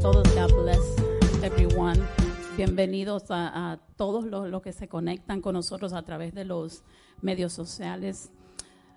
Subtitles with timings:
[0.00, 0.24] todos.
[0.34, 0.98] God bless
[1.42, 2.00] everyone.
[2.56, 6.82] Bienvenidos a, a todos los, los que se conectan con nosotros a través de los
[7.20, 8.30] medios sociales.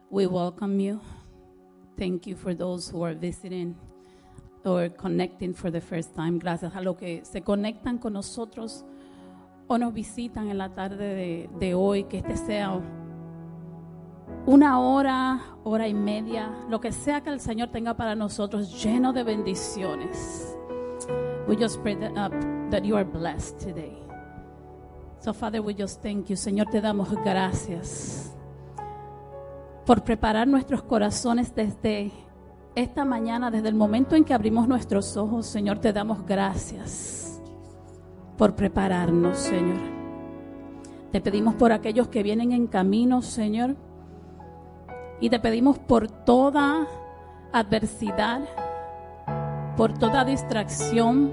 [0.10, 1.00] We welcome you.
[1.98, 3.76] Thank you for those who are visiting
[4.64, 6.40] or connecting for the first time.
[6.40, 8.86] Gracias a los que se conectan con nosotros
[9.68, 12.06] o nos visitan en la tarde de, de hoy.
[12.06, 12.80] Que este sea
[14.46, 19.12] una hora, hora y media, lo que sea que el Señor tenga para nosotros, lleno
[19.14, 20.58] de bendiciones.
[21.48, 22.30] We just pray that, uh,
[22.70, 23.98] that you are blessed today.
[25.20, 26.36] So, Father, we just thank you.
[26.36, 28.36] Señor, te damos gracias
[29.86, 32.12] por preparar nuestros corazones desde
[32.76, 35.46] esta mañana, desde el momento en que abrimos nuestros ojos.
[35.46, 37.42] Señor, te damos gracias
[38.38, 39.80] por prepararnos, Señor.
[41.12, 43.76] Te pedimos por aquellos que vienen en camino, Señor
[45.20, 46.88] y te pedimos por toda
[47.52, 48.42] adversidad,
[49.78, 51.32] por toda distracción,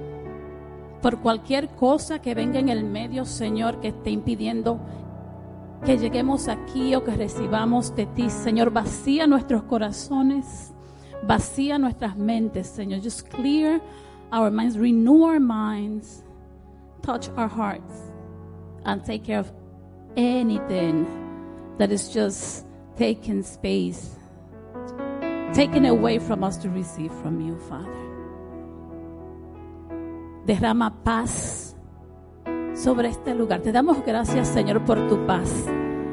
[1.00, 4.80] por cualquier cosa que venga en el medio, Señor, que esté impidiendo
[5.84, 8.30] que lleguemos aquí o que recibamos de ti.
[8.30, 10.72] Señor, vacía nuestros corazones,
[11.26, 13.00] vacía nuestras mentes, Señor.
[13.02, 13.80] Just clear
[14.30, 16.22] our minds, renew our minds,
[17.02, 18.12] touch our hearts,
[18.84, 19.52] and take care of
[20.16, 21.06] anything
[21.78, 24.16] that is just taken space,
[25.54, 28.13] taken away from us to receive from you, Father.
[30.46, 31.76] Derrama paz
[32.74, 33.60] sobre este lugar.
[33.60, 35.50] Te damos gracias, Señor, por tu paz.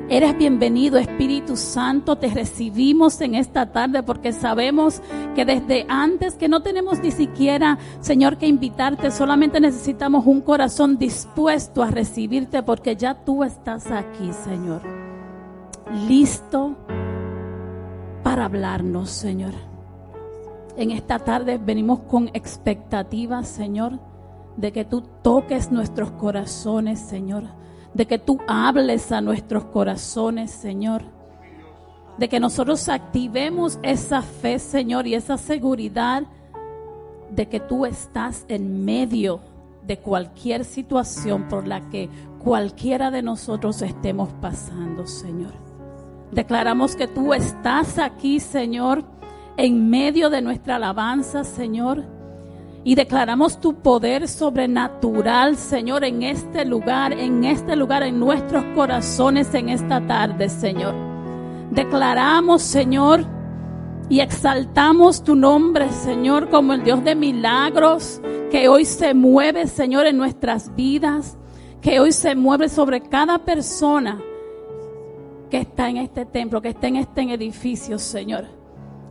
[0.07, 2.17] Eres bienvenido, Espíritu Santo.
[2.17, 5.01] Te recibimos en esta tarde porque sabemos
[5.35, 10.97] que desde antes que no tenemos ni siquiera, Señor, que invitarte, solamente necesitamos un corazón
[10.97, 14.81] dispuesto a recibirte porque ya tú estás aquí, Señor.
[16.07, 16.75] Listo
[18.23, 19.53] para hablarnos, Señor.
[20.75, 23.99] En esta tarde venimos con expectativas, Señor,
[24.57, 27.43] de que tú toques nuestros corazones, Señor.
[27.93, 31.03] De que tú hables a nuestros corazones, Señor.
[32.17, 36.23] De que nosotros activemos esa fe, Señor, y esa seguridad
[37.29, 39.39] de que tú estás en medio
[39.85, 42.09] de cualquier situación por la que
[42.39, 45.53] cualquiera de nosotros estemos pasando, Señor.
[46.31, 49.03] Declaramos que tú estás aquí, Señor,
[49.57, 52.05] en medio de nuestra alabanza, Señor.
[52.83, 59.53] Y declaramos tu poder sobrenatural, Señor, en este lugar, en este lugar, en nuestros corazones,
[59.53, 60.95] en esta tarde, Señor.
[61.69, 63.23] Declaramos, Señor,
[64.09, 68.19] y exaltamos tu nombre, Señor, como el Dios de milagros,
[68.49, 71.37] que hoy se mueve, Señor, en nuestras vidas,
[71.81, 74.19] que hoy se mueve sobre cada persona
[75.51, 78.45] que está en este templo, que está en este edificio, Señor,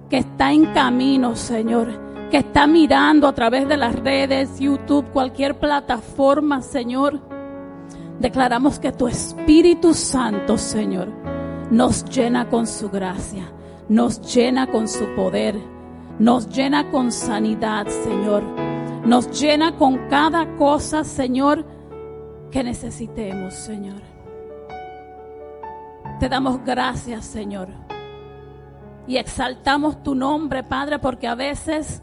[0.08, 5.58] que está en camino, Señor que está mirando a través de las redes, YouTube, cualquier
[5.58, 7.20] plataforma, Señor.
[8.20, 11.08] Declaramos que tu Espíritu Santo, Señor,
[11.70, 13.50] nos llena con su gracia,
[13.88, 15.56] nos llena con su poder,
[16.18, 18.42] nos llena con sanidad, Señor.
[19.04, 21.64] Nos llena con cada cosa, Señor,
[22.50, 24.02] que necesitemos, Señor.
[26.20, 27.68] Te damos gracias, Señor.
[29.06, 32.02] Y exaltamos tu nombre, Padre, porque a veces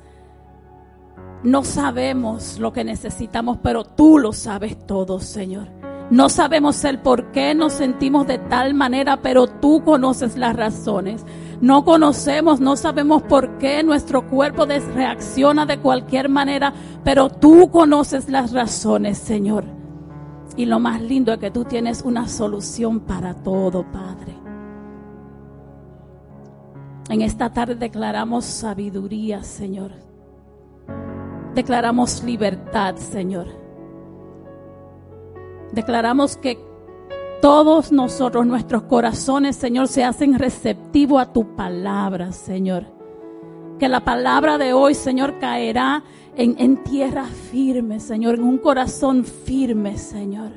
[1.44, 5.68] no sabemos lo que necesitamos, pero tú lo sabes todo, Señor.
[6.10, 11.26] No sabemos el por qué nos sentimos de tal manera, pero tú conoces las razones.
[11.60, 18.30] No conocemos, no sabemos por qué nuestro cuerpo reacciona de cualquier manera, pero tú conoces
[18.30, 19.66] las razones, Señor.
[20.56, 24.36] Y lo más lindo es que tú tienes una solución para todo, Padre.
[27.10, 30.07] En esta tarde declaramos sabiduría, Señor.
[31.58, 33.48] Declaramos libertad, Señor.
[35.72, 36.64] Declaramos que
[37.42, 42.86] todos nosotros, nuestros corazones, Señor, se hacen receptivos a tu palabra, Señor.
[43.80, 46.04] Que la palabra de hoy, Señor, caerá
[46.36, 50.52] en, en, tierra firme, Señor, en un corazón firme, Señor.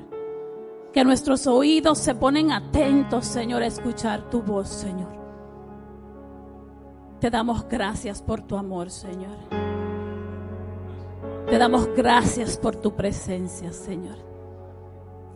[0.93, 5.19] Que nuestros oídos se ponen atentos, Señor, a escuchar tu voz, Señor.
[7.21, 9.70] Te damos gracias por tu amor, Señor.
[11.50, 14.14] Te damos gracias por tu presencia, Señor.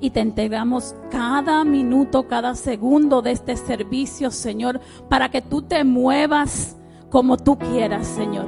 [0.00, 5.82] Y te entregamos cada minuto, cada segundo de este servicio, Señor, para que tú te
[5.82, 6.76] muevas
[7.10, 8.46] como tú quieras, Señor.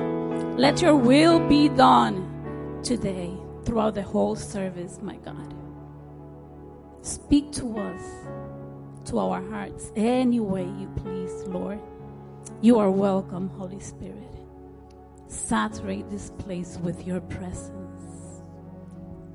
[0.56, 2.22] Let your will be done
[2.84, 5.52] today throughout the whole service, my God.
[7.02, 8.00] Speak to us,
[9.10, 11.80] to our hearts, any way you please, Lord.
[12.62, 14.35] You are welcome, Holy Spirit.
[15.28, 18.42] Saturate this place with your presence.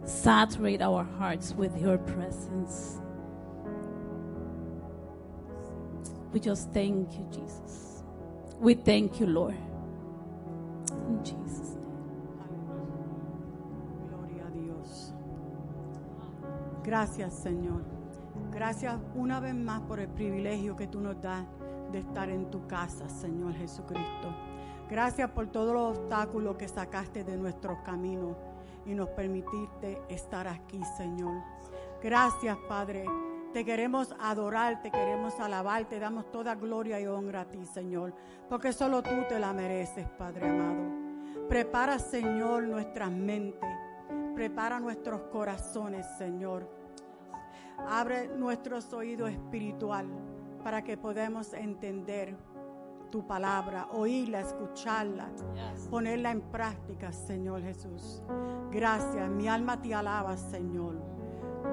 [0.05, 2.99] Saturate our hearts with your presence.
[6.33, 8.03] We just thank you, Jesus.
[8.59, 9.55] We thank you, Lord.
[11.07, 11.89] In Jesus' name.
[14.09, 15.13] Gloria a Dios.
[16.83, 17.83] Gracias, Señor.
[18.51, 21.45] Gracias una vez más por el privilegio que tú nos das
[21.91, 24.33] de estar en tu casa, Señor Jesucristo.
[24.91, 28.35] Gracias por todos los obstáculos que sacaste de nuestros caminos
[28.85, 31.41] y nos permitiste estar aquí, Señor.
[32.03, 33.05] Gracias, Padre.
[33.53, 38.13] Te queremos adorar, te queremos alabar, te damos toda gloria y honra a ti, Señor,
[38.49, 41.47] porque solo tú te la mereces, Padre amado.
[41.47, 43.69] Prepara, Señor, nuestras mentes,
[44.35, 46.69] prepara nuestros corazones, Señor.
[47.77, 50.05] Abre nuestros oídos espiritual
[50.65, 52.35] para que podamos entender
[53.11, 55.27] tu palabra, oírla, escucharla,
[55.89, 58.23] ponerla en práctica, Señor Jesús.
[58.71, 60.95] Gracias, mi alma te alaba, Señor.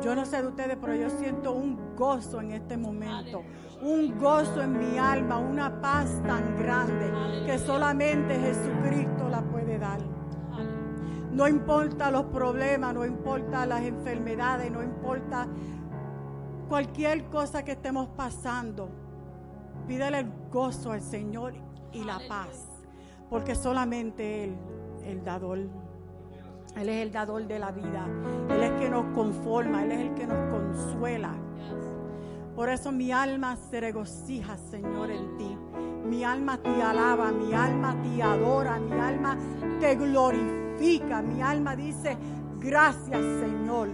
[0.03, 3.43] Yo no sé de ustedes, pero yo siento un gozo en este momento,
[3.81, 10.01] un gozo en mi alma, una paz tan grande que solamente Jesucristo la puede dar.
[11.33, 15.47] No importa los problemas, no importa las enfermedades, no importa
[16.69, 19.08] cualquier cosa que estemos pasando.
[19.89, 21.55] Pídele el gozo al Señor
[21.95, 22.69] y la paz,
[23.31, 24.55] porque solamente Él,
[25.03, 25.61] el dador,
[26.77, 28.07] Él es el dador de la vida,
[28.51, 31.35] Él es el que nos conforma, Él es el que nos consuela.
[32.55, 35.57] Por eso mi alma se regocija, Señor, en ti.
[36.05, 39.39] Mi alma te alaba, mi alma te adora, mi alma
[39.81, 42.19] te glorifica, mi alma dice,
[42.61, 43.89] gracias, Señor,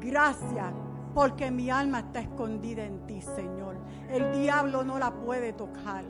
[0.00, 0.74] gracias
[1.14, 3.76] porque mi alma está escondida en ti, Señor.
[4.10, 6.04] El diablo no la puede tocar.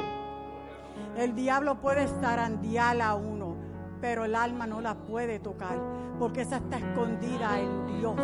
[1.16, 3.56] El diablo puede zarandear a uno,
[4.00, 5.78] pero el alma no la puede tocar,
[6.18, 8.16] porque esa está escondida en Dios.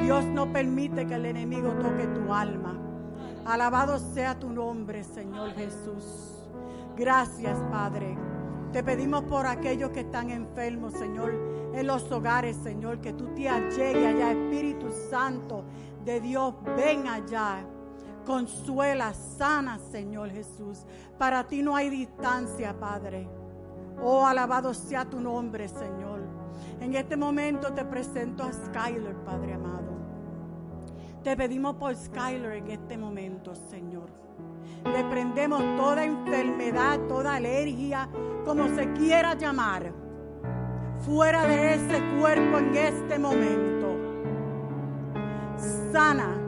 [0.00, 2.76] Dios no permite que el enemigo toque tu alma.
[3.44, 6.30] Alabado sea tu nombre, Señor Jesús.
[6.96, 8.16] Gracias, Padre.
[8.72, 11.32] Te pedimos por aquellos que están enfermos, Señor,
[11.74, 15.64] en los hogares, Señor, que tú te allegues allá, Espíritu Santo
[16.04, 17.64] de Dios, ven allá.
[18.24, 20.84] Consuela, sana, Señor Jesús.
[21.18, 23.28] Para ti no hay distancia, Padre.
[24.00, 26.20] Oh, alabado sea tu nombre, Señor.
[26.80, 29.79] En este momento te presento a Skyler, Padre amado.
[31.22, 34.08] Te pedimos por Skyler en este momento, Señor.
[34.84, 38.08] Le prendemos toda enfermedad, toda alergia,
[38.46, 39.92] como se quiera llamar,
[41.00, 43.98] fuera de ese cuerpo en este momento.
[45.92, 46.38] Sana,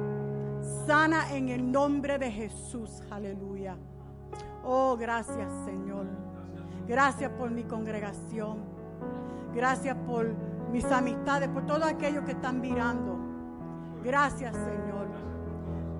[0.87, 3.03] sana en el nombre de Jesús.
[3.11, 3.77] Aleluya.
[4.65, 6.07] Oh, gracias, Señor.
[6.89, 8.65] Gracias por mi congregación.
[9.55, 10.33] Gracias por
[10.71, 13.22] mis amistades, por todos aquellos que están mirando.
[14.03, 15.07] Gracias, Señor.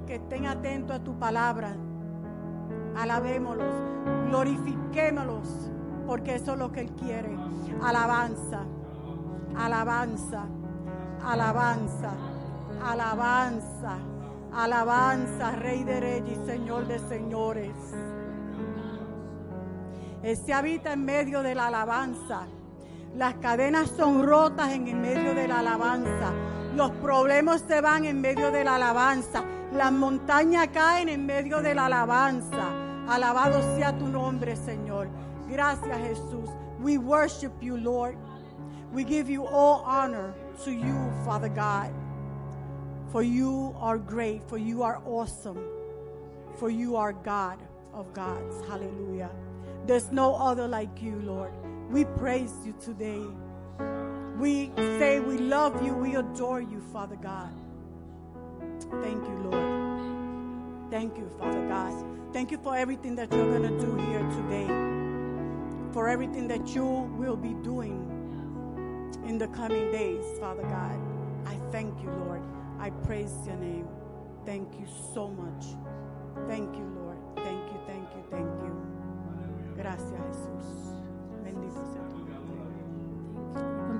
[0.07, 1.77] Que estén atentos a tu palabra.
[2.97, 3.75] Alabémoslos,
[4.29, 5.71] glorifiquémoslos,
[6.07, 7.35] porque eso es lo que Él quiere.
[7.83, 8.65] Alabanza,
[9.57, 10.45] alabanza,
[11.25, 12.13] alabanza,
[12.85, 13.99] alabanza,
[14.53, 17.75] alabanza, Rey de Reyes y Señor de Señores.
[20.23, 22.47] Él se habita en medio de la alabanza.
[23.17, 26.33] Las cadenas son rotas en el medio de la alabanza.
[26.75, 29.45] Los problemas se van en medio de la alabanza.
[29.73, 32.71] Las montañas caen en medio de la alabanza.
[33.09, 35.09] Alabado sea tu nombre, Señor.
[35.51, 36.49] Gracias, Jesús.
[36.81, 38.17] We worship you, Lord.
[38.93, 41.91] We give you all honor to you, Father God.
[43.11, 45.59] For you are great, for you are awesome,
[46.57, 47.59] for you are God
[47.93, 48.67] of gods.
[48.67, 49.31] Hallelujah.
[49.87, 51.53] There's no other like you, Lord.
[51.91, 53.23] We praise you today.
[54.39, 57.53] We say we love you, we adore you, Father God.
[59.03, 60.91] Thank you, Lord.
[60.91, 62.05] Thank you, Father God.
[62.33, 65.93] Thank you for everything that you're going to do here today.
[65.93, 68.09] For everything that you will be doing
[69.27, 70.99] in the coming days, Father God.
[71.47, 72.43] I thank you, Lord.
[72.79, 73.89] I praise your name.
[74.47, 75.65] Thank you so much.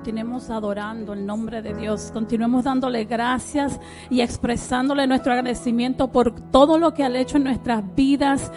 [0.03, 2.11] Continuemos adorando el nombre de Dios.
[2.11, 3.79] Continuemos dándole gracias
[4.09, 8.51] y expresándole nuestro agradecimiento por todo lo que ha hecho en nuestras vidas.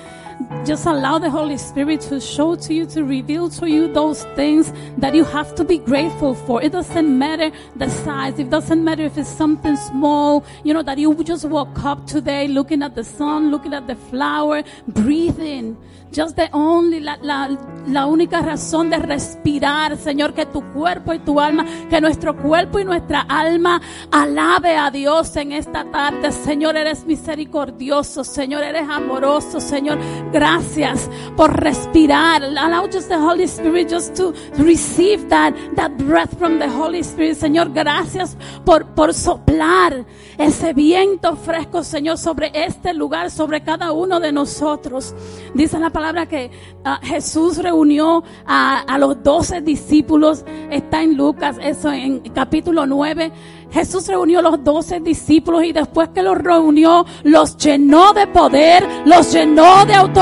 [0.65, 4.73] Just allow the Holy Spirit to show to you, to reveal to you those things
[4.99, 6.63] that you have to be grateful for.
[6.63, 8.39] It doesn't matter the size.
[8.39, 12.49] It doesn't matter if it's something small, you know, that you just woke up today
[12.49, 15.77] looking at the sun, looking at the flower, breathing.
[16.13, 17.49] Just the only, la, la,
[17.89, 22.79] la única razón de respirar, Señor, que tu cuerpo y tu alma, que nuestro cuerpo
[22.79, 26.31] y nuestra alma alabe a Dios en esta tarde.
[26.31, 29.99] Señor, eres misericordioso, Señor, eres amoroso, Señor.
[30.33, 32.43] Gracias por respirar.
[32.43, 37.37] Allow just the Holy Spirit just to receive that, that breath from the Holy Spirit.
[37.37, 40.05] Señor, gracias por, por soplar
[40.37, 45.15] ese viento fresco, Señor, sobre este lugar, sobre cada uno de nosotros.
[45.55, 46.51] Dice la palabra que
[46.85, 50.45] uh, Jesús reunió a, a los doce discípulos.
[50.71, 53.33] Está en Lucas, eso en capítulo 9.
[53.71, 58.87] Jesús reunió a los doce discípulos y después que los reunió, los llenó de poder,
[59.05, 60.16] los llenó de autoridad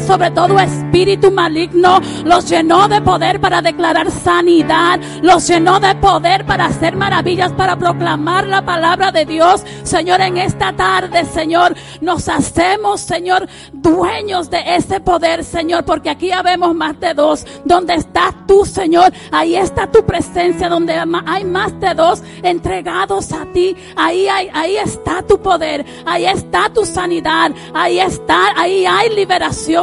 [0.00, 6.44] sobre todo espíritu maligno, los llenó de poder para declarar sanidad, los llenó de poder
[6.44, 9.64] para hacer maravillas, para proclamar la palabra de Dios.
[9.84, 16.32] Señor, en esta tarde, Señor, nos hacemos, Señor, dueños de ese poder, Señor, porque aquí
[16.32, 17.46] habemos más de dos.
[17.64, 23.46] Donde estás tú, Señor, ahí está tu presencia, donde hay más de dos entregados a
[23.52, 23.76] ti.
[23.94, 29.10] Ahí, ahí, ahí está tu poder, ahí está tu sanidad, ahí está, ahí hay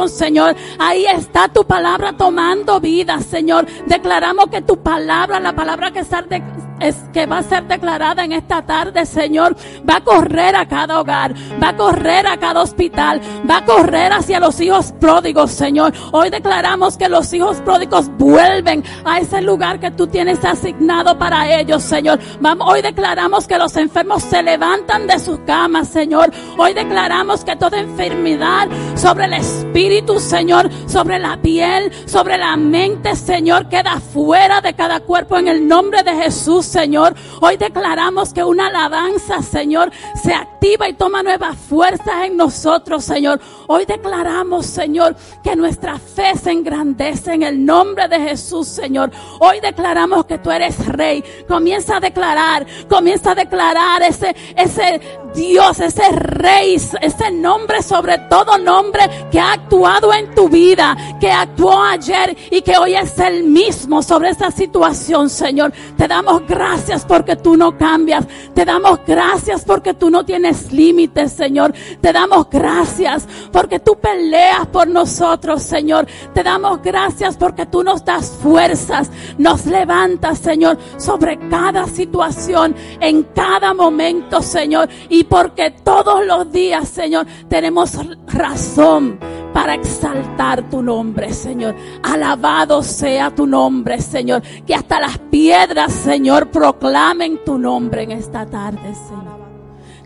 [0.08, 0.56] Señor.
[0.78, 3.66] Ahí está tu palabra tomando vida, Señor.
[3.86, 6.42] Declaramos que tu palabra, la palabra que sale
[6.80, 9.56] es que va a ser declarada en esta tarde, Señor,
[9.88, 14.12] va a correr a cada hogar, va a correr a cada hospital, va a correr
[14.12, 15.92] hacia los hijos pródigos, Señor.
[16.12, 21.60] Hoy declaramos que los hijos pródigos vuelven a ese lugar que tú tienes asignado para
[21.60, 22.18] ellos, Señor.
[22.60, 26.30] Hoy declaramos que los enfermos se levantan de sus camas, Señor.
[26.58, 33.14] Hoy declaramos que toda enfermedad sobre el espíritu, Señor, sobre la piel, sobre la mente,
[33.16, 36.73] Señor, queda fuera de cada cuerpo en el nombre de Jesús.
[36.74, 37.14] Señor.
[37.40, 43.40] Hoy declaramos que una alabanza, Señor, se activa y toma nuevas fuerzas en nosotros, Señor.
[43.68, 45.14] Hoy declaramos, Señor,
[45.44, 49.12] que nuestra fe se engrandece en el nombre de Jesús, Señor.
[49.38, 51.22] Hoy declaramos que tú eres rey.
[51.46, 55.00] Comienza a declarar, comienza a declarar ese, ese
[55.34, 61.30] Dios, ese rey, ese nombre sobre todo nombre que ha actuado en tu vida, que
[61.30, 65.72] actuó ayer y que hoy es el mismo sobre esa situación, Señor.
[65.96, 68.26] Te damos gracias porque tú no cambias.
[68.54, 71.74] Te damos gracias porque tú no tienes límites, Señor.
[72.00, 76.06] Te damos gracias porque tú peleas por nosotros, Señor.
[76.32, 83.22] Te damos gracias porque tú nos das fuerzas, nos levantas, Señor, sobre cada situación, en
[83.34, 84.88] cada momento, Señor.
[85.08, 89.18] Y porque todos los días, Señor, tenemos razón
[89.52, 91.74] para exaltar tu nombre, Señor.
[92.02, 94.42] Alabado sea tu nombre, Señor.
[94.66, 99.44] Que hasta las piedras, Señor, proclamen tu nombre en esta tarde, Señor.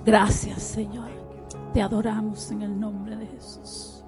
[0.05, 1.09] Gracias, Señor.
[1.73, 4.05] Te adoramos en el nombre de Jesús.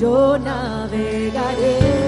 [0.00, 2.03] yo navegaré.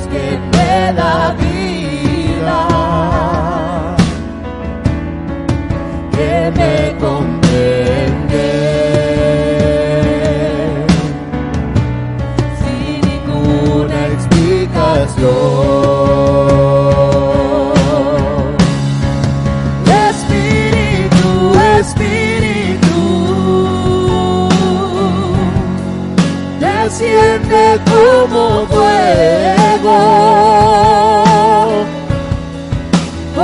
[0.00, 1.51] que me da vida.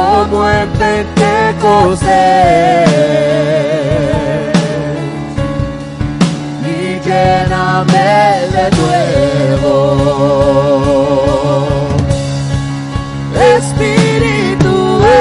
[0.09, 2.09] como en Pentecostés
[6.65, 8.13] y lléname
[8.55, 9.77] de nuevo.
[13.57, 14.75] Espíritu,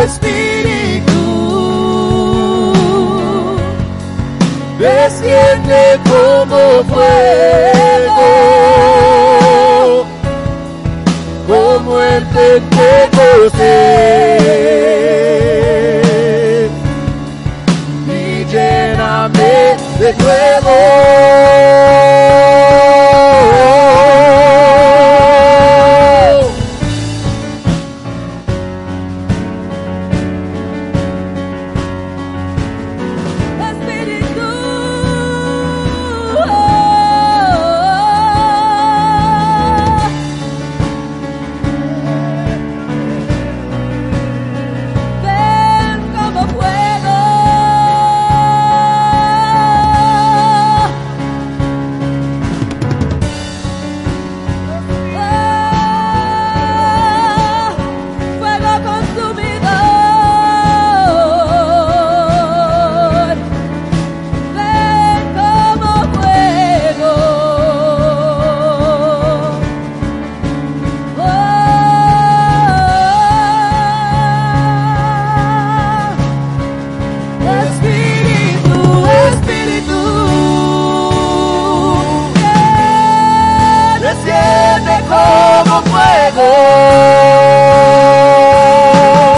[0.03, 1.25] Espíritu,
[4.79, 6.59] desciende como
[6.93, 7.76] fue.
[12.57, 13.59] de te conocer
[18.07, 21.36] y lléname de nuevo.